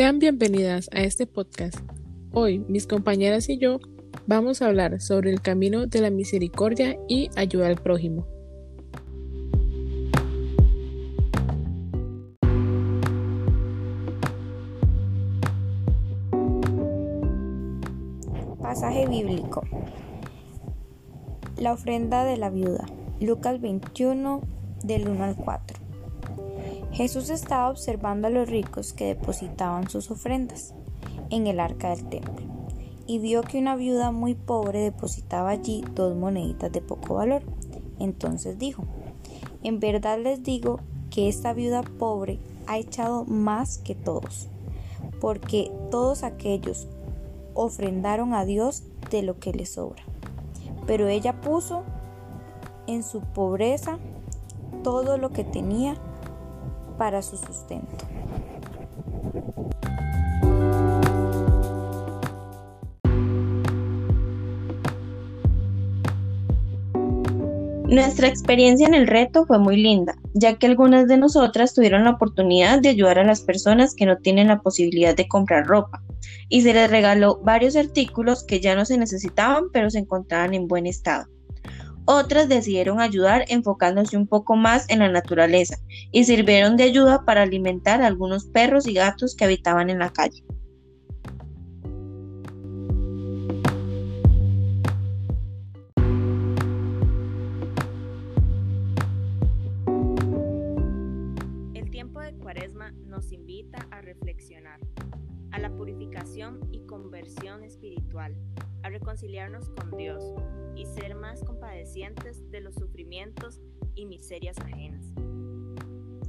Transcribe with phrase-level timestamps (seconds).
[0.00, 1.78] Sean bienvenidas a este podcast.
[2.32, 3.80] Hoy mis compañeras y yo
[4.26, 8.26] vamos a hablar sobre el camino de la misericordia y ayuda al prójimo.
[18.62, 19.64] Pasaje bíblico.
[21.58, 22.86] La ofrenda de la viuda.
[23.20, 24.40] Lucas 21
[24.82, 25.79] del 1 al 4.
[26.92, 30.74] Jesús estaba observando a los ricos que depositaban sus ofrendas
[31.30, 32.46] en el arca del templo
[33.06, 37.42] y vio que una viuda muy pobre depositaba allí dos moneditas de poco valor.
[37.98, 38.84] Entonces dijo,
[39.62, 40.80] en verdad les digo
[41.10, 44.48] que esta viuda pobre ha echado más que todos,
[45.20, 46.86] porque todos aquellos
[47.54, 50.02] ofrendaron a Dios de lo que les sobra.
[50.86, 51.82] Pero ella puso
[52.86, 53.98] en su pobreza
[54.82, 55.96] todo lo que tenía
[57.00, 57.96] para su sustento.
[67.86, 72.10] Nuestra experiencia en el reto fue muy linda, ya que algunas de nosotras tuvieron la
[72.10, 76.02] oportunidad de ayudar a las personas que no tienen la posibilidad de comprar ropa,
[76.50, 80.68] y se les regaló varios artículos que ya no se necesitaban pero se encontraban en
[80.68, 81.24] buen estado.
[82.06, 85.76] Otras decidieron ayudar enfocándose un poco más en la naturaleza
[86.10, 90.10] y sirvieron de ayuda para alimentar a algunos perros y gatos que habitaban en la
[90.10, 90.44] calle.
[101.74, 104.80] El tiempo de Cuaresma nos invita a reflexionar,
[105.52, 108.34] a la purificación y conversión espiritual,
[108.82, 110.34] a reconciliarnos con Dios
[110.76, 113.60] y ser más compadecientes de los sufrimientos
[113.94, 115.04] y miserias ajenas.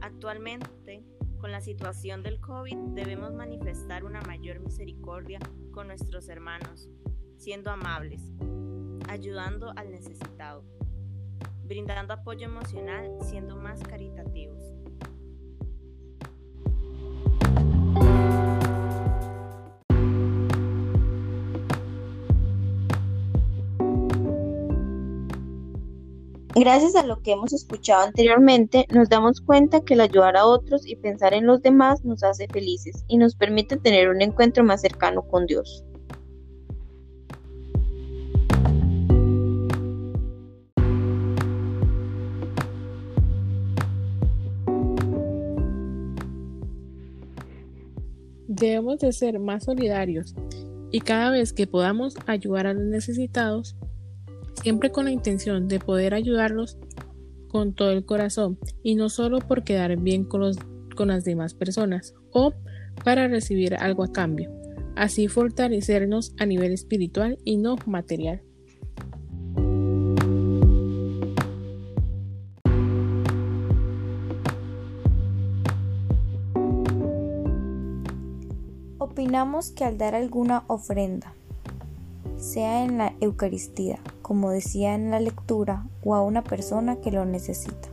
[0.00, 1.04] Actualmente,
[1.38, 5.38] con la situación del COVID, debemos manifestar una mayor misericordia
[5.72, 6.88] con nuestros hermanos,
[7.36, 8.22] siendo amables,
[9.08, 10.64] ayudando al necesitado,
[11.64, 14.62] brindando apoyo emocional, siendo más caritativos.
[26.56, 30.86] Gracias a lo que hemos escuchado anteriormente, nos damos cuenta que el ayudar a otros
[30.86, 34.80] y pensar en los demás nos hace felices y nos permite tener un encuentro más
[34.80, 35.84] cercano con Dios.
[48.46, 50.36] Debemos de ser más solidarios
[50.92, 53.74] y cada vez que podamos ayudar a los necesitados,
[54.64, 56.78] siempre con la intención de poder ayudarlos
[57.48, 60.56] con todo el corazón y no solo por quedar bien con, los,
[60.96, 62.54] con las demás personas o
[63.04, 64.50] para recibir algo a cambio,
[64.96, 68.40] así fortalecernos a nivel espiritual y no material.
[78.96, 81.34] Opinamos que al dar alguna ofrenda,
[82.44, 87.24] sea en la Eucaristía, como decía en la lectura, o a una persona que lo
[87.24, 87.88] necesita,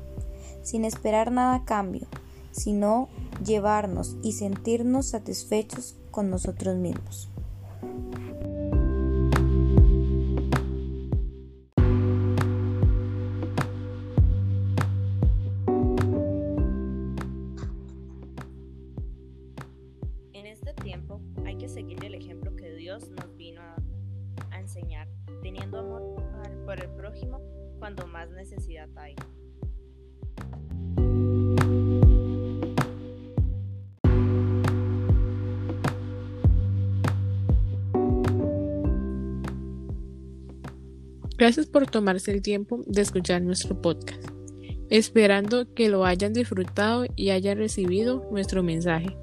[0.61, 2.07] sin esperar nada a cambio,
[2.51, 3.07] sino
[3.43, 7.29] llevarnos y sentirnos satisfechos con nosotros mismos.
[20.33, 23.80] En este tiempo hay que seguir el ejemplo que Dios nos vino a, a
[24.71, 25.07] enseñar,
[25.41, 26.01] teniendo amor
[26.65, 27.41] por el prójimo
[27.79, 29.15] cuando más necesidad hay.
[41.37, 44.23] Gracias por tomarse el tiempo de escuchar nuestro podcast,
[44.89, 49.17] esperando que lo hayan disfrutado y hayan recibido nuestro mensaje.